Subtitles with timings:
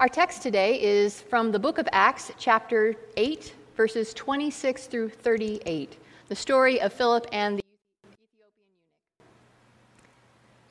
[0.00, 5.98] Our text today is from the book of Acts, chapter 8, verses 26 through 38,
[6.28, 9.28] the story of Philip and the Ethiopian eunuch.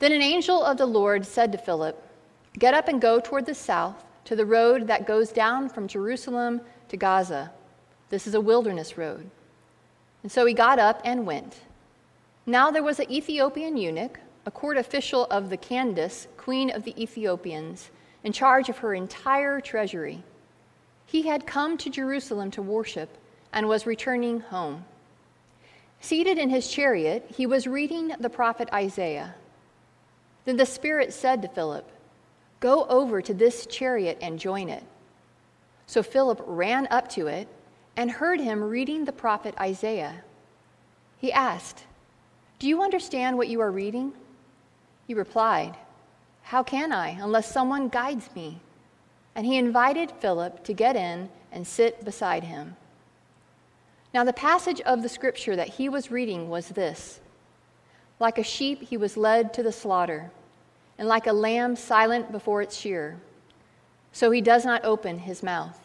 [0.00, 2.04] Then an angel of the Lord said to Philip,
[2.58, 6.60] Get up and go toward the south to the road that goes down from Jerusalem
[6.88, 7.52] to Gaza.
[8.08, 9.30] This is a wilderness road.
[10.24, 11.60] And so he got up and went.
[12.46, 17.00] Now there was an Ethiopian eunuch, a court official of the Candace, queen of the
[17.00, 17.92] Ethiopians
[18.24, 20.22] in charge of her entire treasury.
[21.06, 23.16] He had come to Jerusalem to worship
[23.52, 24.84] and was returning home.
[26.00, 29.34] Seated in his chariot, he was reading the prophet Isaiah.
[30.44, 31.90] Then the Spirit said to Philip,
[32.60, 34.84] Go over to this chariot and join it.
[35.86, 37.48] So Philip ran up to it
[37.96, 40.22] and heard him reading the prophet Isaiah.
[41.18, 41.84] He asked,
[42.58, 44.12] Do you understand what you are reading?
[45.06, 45.76] He replied,
[46.42, 48.60] how can I unless someone guides me?
[49.34, 52.76] And he invited Philip to get in and sit beside him.
[54.12, 57.20] Now, the passage of the scripture that he was reading was this
[58.18, 60.30] Like a sheep, he was led to the slaughter,
[60.98, 63.16] and like a lamb silent before its shearer.
[64.12, 65.78] So he does not open his mouth.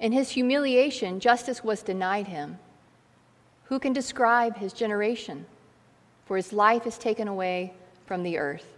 [0.00, 2.58] In his humiliation, justice was denied him.
[3.64, 5.46] Who can describe his generation?
[6.26, 7.72] For his life is taken away
[8.04, 8.75] from the earth.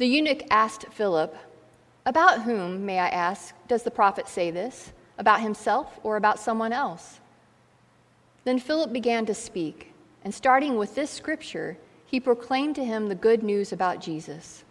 [0.00, 1.36] The eunuch asked Philip,
[2.06, 4.94] About whom, may I ask, does the prophet say this?
[5.18, 7.20] About himself or about someone else?
[8.44, 9.92] Then Philip began to speak,
[10.24, 11.76] and starting with this scripture,
[12.06, 14.64] he proclaimed to him the good news about Jesus.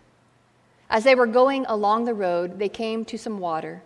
[0.89, 3.83] As they were going along the road, they came to some water,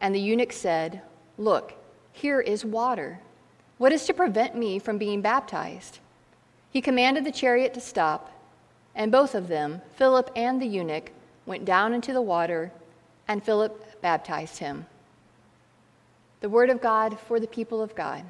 [0.00, 1.02] and the eunuch said,
[1.38, 1.74] Look,
[2.12, 3.18] here is water.
[3.78, 5.98] What is to prevent me from being baptized?
[6.70, 8.30] He commanded the chariot to stop.
[8.98, 11.12] And both of them, Philip and the eunuch,
[11.46, 12.72] went down into the water,
[13.28, 14.86] and Philip baptized him.
[16.40, 18.24] The word of God for the people of God.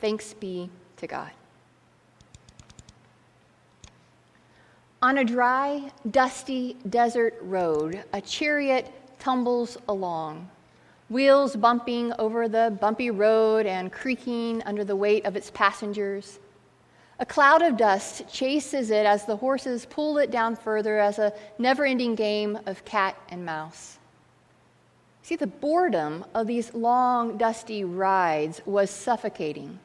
[0.00, 1.30] Thanks be to God.
[5.00, 10.48] On a dry, dusty desert road, a chariot tumbles along,
[11.08, 16.40] wheels bumping over the bumpy road and creaking under the weight of its passengers.
[17.20, 21.32] A cloud of dust chases it as the horses pull it down further as a
[21.58, 23.98] never ending game of cat and mouse.
[25.22, 29.80] See, the boredom of these long, dusty rides was suffocating.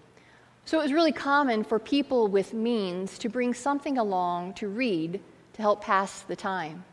[0.66, 5.20] So it was really common for people with means to bring something along to read
[5.54, 6.86] to help pass the time.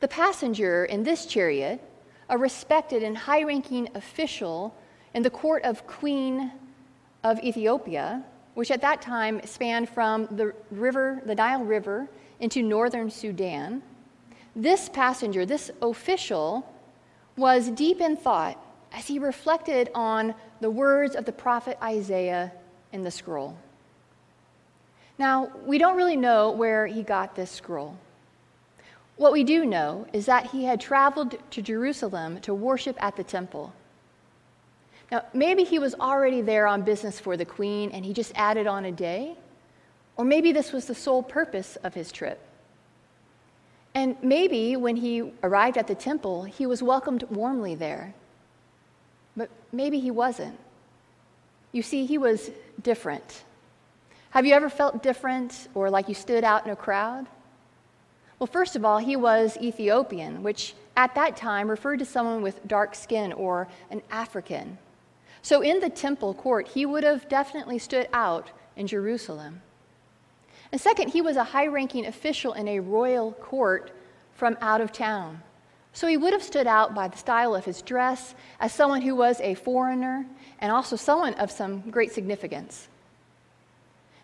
[0.00, 1.80] The passenger in this chariot,
[2.28, 4.74] a respected and high ranking official
[5.12, 6.52] in the court of Queen
[7.22, 12.08] of Ethiopia, which at that time spanned from the river, the Nile River,
[12.40, 13.82] into northern Sudan.
[14.56, 16.68] This passenger, this official,
[17.36, 18.58] was deep in thought
[18.92, 22.52] as he reflected on the words of the prophet Isaiah
[22.92, 23.56] in the scroll.
[25.18, 27.96] Now, we don't really know where he got this scroll.
[29.16, 33.22] What we do know is that he had traveled to Jerusalem to worship at the
[33.22, 33.72] temple.
[35.10, 38.66] Now, maybe he was already there on business for the queen and he just added
[38.66, 39.36] on a day.
[40.16, 42.40] Or maybe this was the sole purpose of his trip.
[43.94, 48.14] And maybe when he arrived at the temple, he was welcomed warmly there.
[49.36, 50.58] But maybe he wasn't.
[51.72, 52.50] You see, he was
[52.82, 53.44] different.
[54.30, 57.26] Have you ever felt different or like you stood out in a crowd?
[58.38, 62.66] Well, first of all, he was Ethiopian, which at that time referred to someone with
[62.66, 64.78] dark skin or an African.
[65.44, 69.60] So in the temple court, he would have definitely stood out in Jerusalem.
[70.72, 73.92] And second, he was a high ranking official in a royal court
[74.32, 75.42] from out of town.
[75.92, 79.14] So he would have stood out by the style of his dress as someone who
[79.14, 80.24] was a foreigner
[80.60, 82.88] and also someone of some great significance.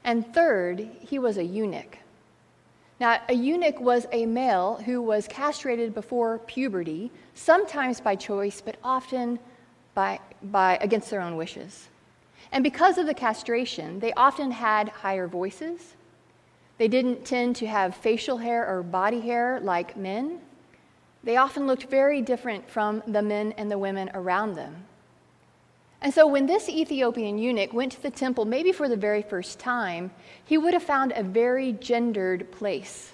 [0.03, 1.99] And third, he was a eunuch.
[2.99, 8.77] Now, a eunuch was a male who was castrated before puberty, sometimes by choice, but
[8.83, 9.39] often
[9.95, 11.89] by, by, against their own wishes.
[12.53, 15.95] And because of the castration, they often had higher voices.
[16.79, 20.41] They didn't tend to have facial hair or body hair like men.
[21.23, 24.87] They often looked very different from the men and the women around them.
[26.03, 29.59] And so, when this Ethiopian eunuch went to the temple, maybe for the very first
[29.59, 30.11] time,
[30.47, 33.13] he would have found a very gendered place.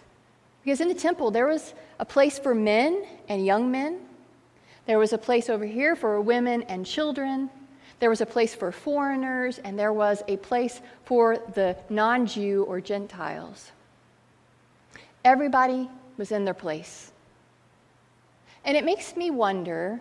[0.63, 3.99] Because in the temple, there was a place for men and young men,
[4.87, 7.51] there was a place over here for women and children.
[7.99, 12.65] There was a place for foreigners, and there was a place for the non Jew
[12.69, 13.73] or Gentiles.
[15.25, 17.11] Everybody was in their place.
[18.65, 20.01] And it makes me wonder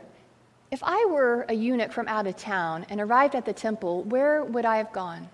[0.72, 4.44] if I were a eunuch from out of town and arrived at the temple, where
[4.44, 5.30] would I have gone?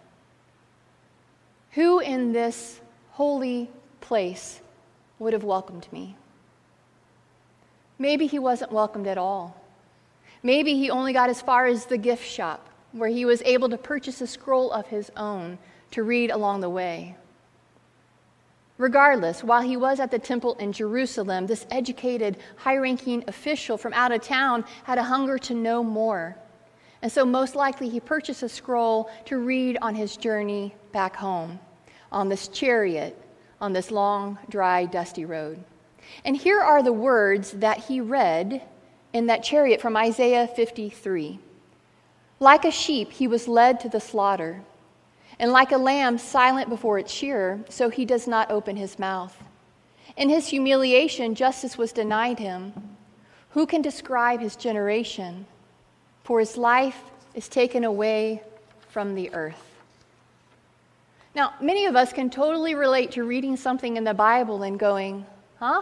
[1.72, 2.80] Who in this
[3.12, 3.70] holy
[4.02, 4.60] place
[5.20, 6.16] would have welcomed me?
[8.02, 9.56] Maybe he wasn't welcomed at all.
[10.42, 13.78] Maybe he only got as far as the gift shop, where he was able to
[13.78, 15.60] purchase a scroll of his own
[15.92, 17.16] to read along the way.
[18.80, 23.94] Regardless, while he was at the temple in Jerusalem, this educated, high ranking official from
[23.94, 26.36] out of town had a hunger to know more.
[27.04, 31.60] And so, most likely, he purchased a scroll to read on his journey back home,
[32.12, 33.16] on this chariot,
[33.60, 35.64] on this long, dry, dusty road.
[36.24, 38.62] And here are the words that he read
[39.14, 41.40] in that chariot from Isaiah 53
[42.40, 44.62] Like a sheep, he was led to the slaughter
[45.42, 49.36] and like a lamb silent before its shearer, so he does not open his mouth.
[50.16, 52.74] In his humiliation, justice was denied him.
[53.50, 55.48] Who can describe his generation?
[56.24, 57.02] For his life
[57.34, 58.44] is taken away
[58.90, 59.72] from the earth.
[61.34, 65.26] Now, many of us can totally relate to reading something in the Bible and going,
[65.58, 65.82] huh?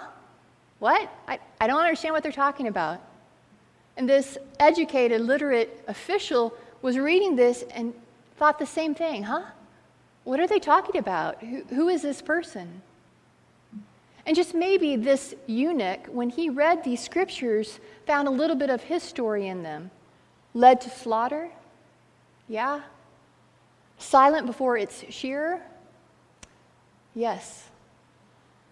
[0.79, 1.09] What?
[1.27, 3.01] I, I don't understand what they're talking about.
[3.97, 7.93] And this educated, literate official was reading this and
[8.37, 9.43] thought the same thing, huh?
[10.23, 11.39] What are they talking about?
[11.41, 12.81] Who, who is this person?
[14.25, 18.83] And just maybe this eunuch, when he read these scriptures, found a little bit of
[18.83, 19.91] his story in them.
[20.53, 21.49] Led to slaughter?
[22.47, 22.81] Yeah.
[23.97, 25.61] Silent before its shearer?
[27.15, 27.69] Yes.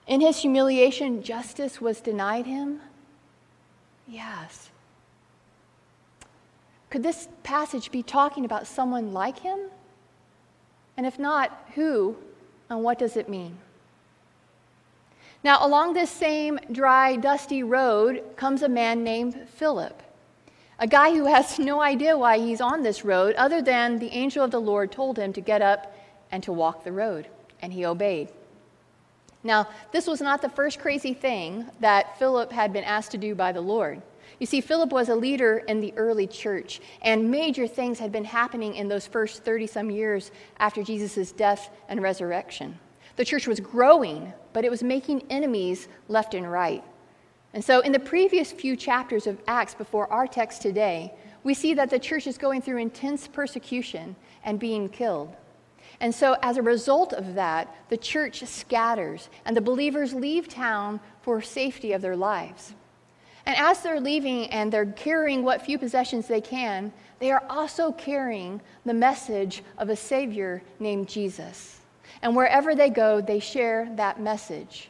[0.07, 2.79] In his humiliation, justice was denied him?
[4.07, 4.69] Yes.
[6.89, 9.59] Could this passage be talking about someone like him?
[10.95, 12.15] And if not, who
[12.69, 13.57] and what does it mean?
[15.43, 20.01] Now, along this same dry, dusty road comes a man named Philip,
[20.79, 24.43] a guy who has no idea why he's on this road other than the angel
[24.43, 25.93] of the Lord told him to get up
[26.31, 27.27] and to walk the road,
[27.61, 28.29] and he obeyed.
[29.47, 33.33] Now, this was not the first crazy thing that Philip had been asked to do
[33.33, 34.01] by the Lord.
[34.39, 38.25] You see, Philip was a leader in the early church, and major things had been
[38.25, 42.77] happening in those first 30 some years after Jesus' death and resurrection.
[43.15, 46.83] The church was growing, but it was making enemies left and right.
[47.53, 51.13] And so, in the previous few chapters of Acts before our text today,
[51.45, 55.33] we see that the church is going through intense persecution and being killed.
[55.99, 60.99] And so, as a result of that, the church scatters, and the believers leave town
[61.21, 62.73] for safety of their lives.
[63.47, 67.91] And as they're leaving and they're carrying what few possessions they can, they are also
[67.93, 71.79] carrying the message of a Savior named Jesus.
[72.21, 74.89] And wherever they go, they share that message.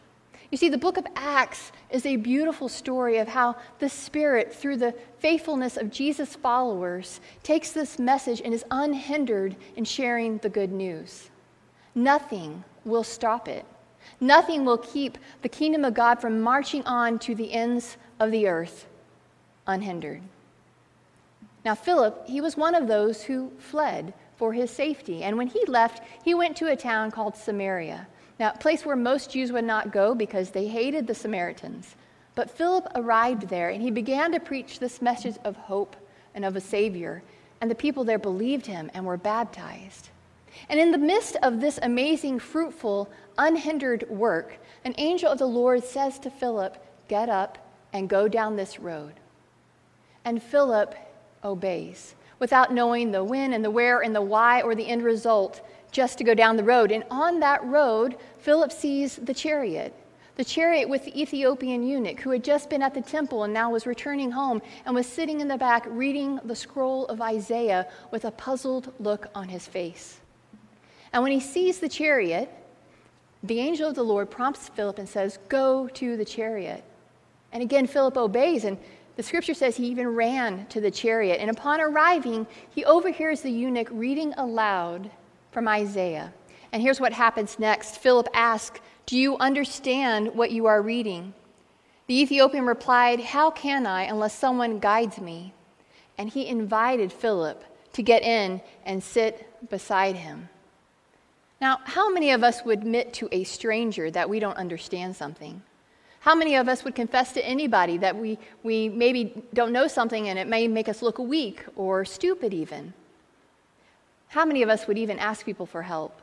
[0.52, 4.78] You see, the book of Acts is a beautiful story of how the Spirit, through
[4.78, 10.72] the faithfulness of Jesus' followers, takes this message and is unhindered in sharing the good
[10.72, 11.30] news.
[11.96, 13.66] Nothing will stop it.
[14.20, 18.48] Nothing will keep the kingdom of God from marching on to the ends of the
[18.48, 18.88] earth
[19.68, 20.22] unhindered.
[21.66, 25.24] Now, Philip, he was one of those who fled for his safety.
[25.24, 28.08] And when he left, he went to a town called Samaria.
[28.40, 31.96] Now, a place where most Jews would not go because they hated the Samaritans.
[32.38, 35.96] But Philip arrived there and he began to preach this message of hope
[36.36, 37.24] and of a Savior.
[37.60, 40.10] And the people there believed him and were baptized.
[40.70, 43.10] And in the midst of this amazing, fruitful,
[43.40, 47.58] unhindered work, an angel of the Lord says to Philip, Get up
[47.92, 49.14] and go down this road.
[50.24, 50.94] And Philip
[51.44, 55.62] obeys without knowing the when and the where and the why or the end result,
[55.92, 56.92] just to go down the road.
[56.92, 59.92] And on that road, Philip sees the chariot,
[60.38, 63.72] the chariot with the Ethiopian eunuch who had just been at the temple and now
[63.72, 68.24] was returning home and was sitting in the back reading the scroll of Isaiah with
[68.24, 70.20] a puzzled look on his face.
[71.12, 72.52] And when he sees the chariot,
[73.42, 76.84] the angel of the Lord prompts Philip and says, Go to the chariot.
[77.52, 78.78] And again, Philip obeys, and
[79.16, 81.40] the scripture says he even ran to the chariot.
[81.40, 85.10] And upon arriving, he overhears the eunuch reading aloud
[85.52, 86.32] from Isaiah.
[86.72, 91.34] And here's what happens next Philip asks, Do you understand what you are reading?
[92.08, 95.54] The Ethiopian replied, How can I unless someone guides me?
[96.18, 100.50] And he invited Philip to get in and sit beside him.
[101.62, 105.62] Now, how many of us would admit to a stranger that we don't understand something?
[106.20, 110.28] How many of us would confess to anybody that we, we maybe don't know something
[110.28, 112.94] and it may make us look weak or stupid, even?
[114.28, 116.22] How many of us would even ask people for help?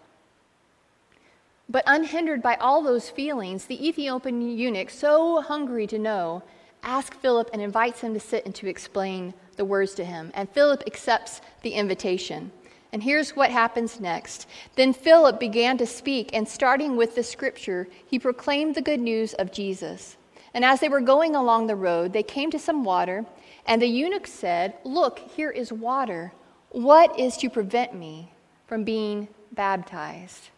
[1.69, 6.43] But unhindered by all those feelings, the Ethiopian eunuch, so hungry to know,
[6.83, 10.31] asks Philip and invites him to sit and to explain the words to him.
[10.35, 12.53] And Philip accepts the invitation.
[12.93, 14.47] And here's what happens next.
[14.77, 19.33] Then Philip began to speak, and starting with the scripture, he proclaimed the good news
[19.35, 20.17] of Jesus.
[20.53, 23.25] And as they were going along the road, they came to some water,
[23.67, 26.33] and the eunuch said, Look, here is water.
[26.71, 28.33] What is to prevent me
[28.67, 30.51] from being baptized?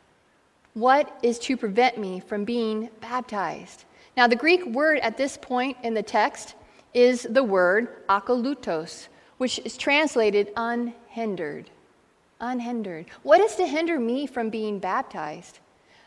[0.76, 3.86] What is to prevent me from being baptized?
[4.14, 6.54] Now, the Greek word at this point in the text
[6.92, 11.70] is the word akolutos, which is translated unhindered.
[12.42, 13.06] Unhindered.
[13.22, 15.60] What is to hinder me from being baptized?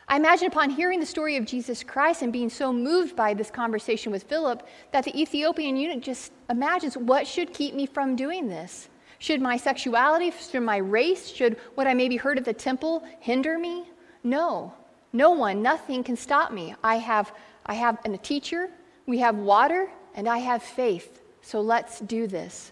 [0.08, 3.50] I imagine upon hearing the story of Jesus Christ and being so moved by this
[3.50, 8.48] conversation with Philip that the Ethiopian eunuch just imagines what should keep me from doing
[8.48, 8.88] this?
[9.18, 13.58] Should my sexuality, should my race, should what I maybe heard at the temple hinder
[13.58, 13.86] me?
[14.24, 14.74] No,
[15.14, 16.76] no one, nothing can stop me.
[16.84, 17.32] I have,
[17.66, 18.70] I have a teacher,
[19.06, 21.22] we have water, and I have faith.
[21.42, 22.72] So let's do this.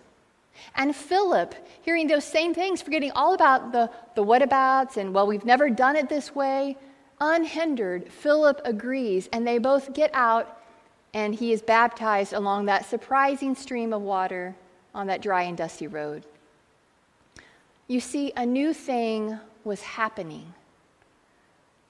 [0.75, 5.45] And Philip, hearing those same things, forgetting all about the, the whatabouts and, well, we've
[5.45, 6.77] never done it this way,
[7.19, 10.61] unhindered, Philip agrees, and they both get out,
[11.13, 14.55] and he is baptized along that surprising stream of water
[14.93, 16.23] on that dry and dusty road.
[17.87, 20.53] You see, a new thing was happening.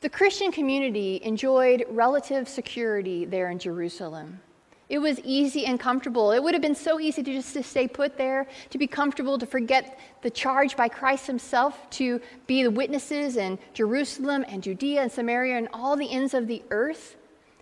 [0.08, 4.40] The Christian community enjoyed relative security there in Jerusalem.
[4.88, 6.32] It was easy and comfortable.
[6.32, 9.38] It would have been so easy to just to stay put there, to be comfortable,
[9.38, 15.02] to forget the charge by Christ himself to be the witnesses in Jerusalem and Judea
[15.02, 17.18] and Samaria and all the ends of the earth.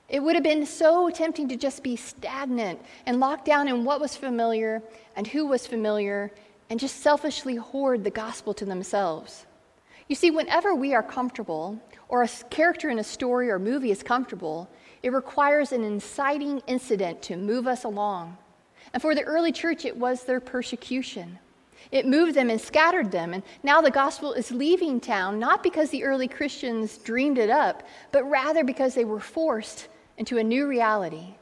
[0.08, 4.00] It would have been so tempting to just be stagnant and locked down in what
[4.00, 4.84] was familiar
[5.16, 6.32] and who was familiar
[6.70, 9.48] and just selfishly hoard the gospel to themselves.
[10.08, 14.04] You see, whenever we are comfortable, or a character in a story or movie is
[14.04, 14.70] comfortable,
[15.04, 18.38] it requires an inciting incident to move us along.
[18.94, 21.40] And for the early church, it was their persecution.
[21.92, 23.34] It moved them and scattered them.
[23.34, 27.84] And now the gospel is leaving town, not because the early Christians dreamed it up,
[28.12, 31.36] but rather because they were forced into a new reality.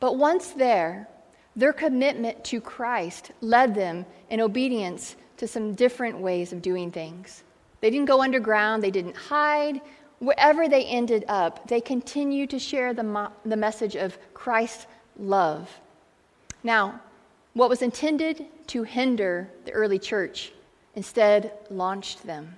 [0.00, 1.08] But once there,
[1.56, 7.42] their commitment to Christ led them in obedience to some different ways of doing things.
[7.80, 9.80] They didn't go underground, they didn't hide.
[10.18, 15.70] Wherever they ended up, they continued to share the, mo- the message of Christ's love.
[16.64, 17.00] Now,
[17.54, 20.52] what was intended to hinder the early church
[20.94, 22.56] instead launched them.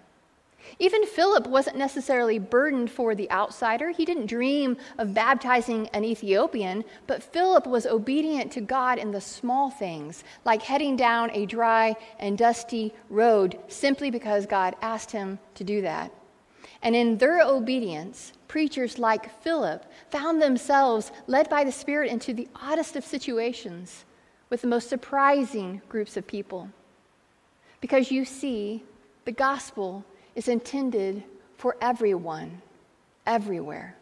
[0.79, 3.91] Even Philip wasn't necessarily burdened for the outsider.
[3.91, 9.21] He didn't dream of baptizing an Ethiopian, but Philip was obedient to God in the
[9.21, 15.39] small things, like heading down a dry and dusty road simply because God asked him
[15.55, 16.12] to do that.
[16.83, 22.49] And in their obedience, preachers like Philip found themselves led by the Spirit into the
[22.57, 24.05] oddest of situations
[24.49, 26.71] with the most surprising groups of people.
[27.81, 28.83] Because you see,
[29.25, 31.23] the gospel is intended
[31.57, 32.63] for everyone,
[33.27, 33.95] everywhere.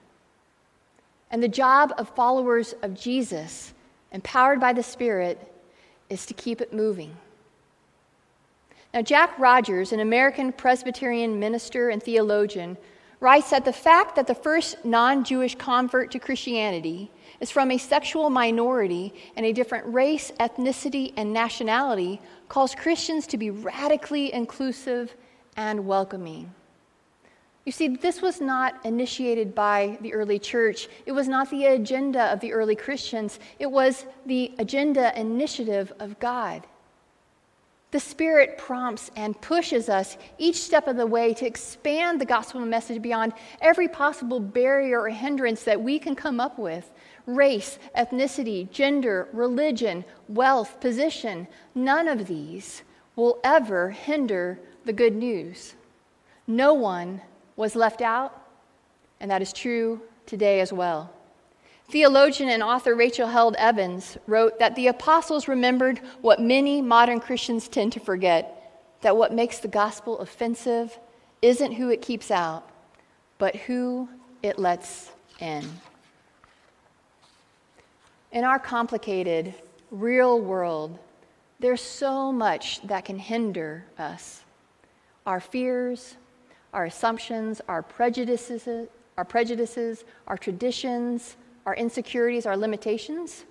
[1.30, 3.74] And the job of followers of Jesus,
[4.12, 5.52] empowered by the Spirit,
[6.08, 7.14] is to keep it moving.
[8.94, 12.78] Now, Jack Rogers, an American Presbyterian minister and theologian,
[13.20, 17.78] writes that the fact that the first non Jewish convert to Christianity is from a
[17.78, 25.14] sexual minority and a different race, ethnicity, and nationality calls Christians to be radically inclusive
[25.58, 26.54] and welcoming.
[27.66, 30.88] You see, this was not initiated by the early church.
[31.04, 33.40] It was not the agenda of the early Christians.
[33.58, 36.62] It was the agenda initiative of God.
[37.90, 42.60] The Spirit prompts and pushes us each step of the way to expand the gospel
[42.60, 46.90] message beyond every possible barrier or hindrance that we can come up with
[47.26, 51.48] race, ethnicity, gender, religion, wealth, position.
[51.74, 52.82] None of these
[53.16, 55.74] will ever hinder the good news.
[56.46, 57.20] No one
[57.56, 58.32] was left out,
[59.20, 61.12] and that is true today as well.
[61.90, 67.68] Theologian and author Rachel Held Evans wrote that the apostles remembered what many modern Christians
[67.68, 70.98] tend to forget that what makes the gospel offensive
[71.42, 72.66] isn't who it keeps out,
[73.36, 74.08] but who
[74.42, 75.70] it lets in.
[78.32, 79.52] In our complicated,
[79.90, 80.98] real world,
[81.60, 84.44] there's so much that can hinder us
[85.28, 86.16] our fears,
[86.72, 93.44] our assumptions, our prejudices, our prejudices, our traditions, our insecurities, our limitations.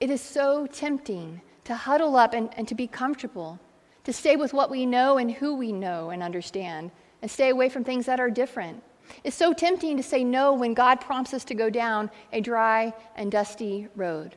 [0.00, 3.60] It is so tempting to huddle up and, and to be comfortable,
[4.02, 6.90] to stay with what we know and who we know and understand,
[7.22, 8.82] and stay away from things that are different.
[9.22, 12.92] It's so tempting to say no when God prompts us to go down a dry
[13.14, 14.34] and dusty road.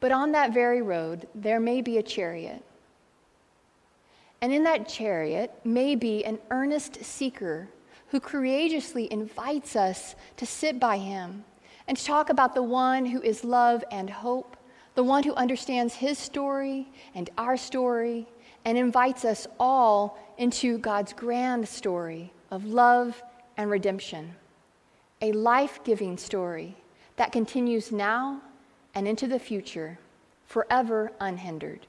[0.00, 2.64] But on that very road, there may be a chariot.
[4.42, 7.68] And in that chariot may be an earnest seeker
[8.08, 11.44] who courageously invites us to sit by him
[11.86, 14.56] and to talk about the one who is love and hope,
[14.94, 18.26] the one who understands his story and our story,
[18.64, 23.22] and invites us all into God's grand story of love
[23.56, 24.34] and redemption.
[25.22, 26.76] A life giving story
[27.16, 28.40] that continues now
[28.94, 29.98] and into the future,
[30.46, 31.86] forever unhindered.